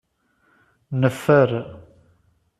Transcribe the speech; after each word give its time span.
Neffer. 1.01 1.49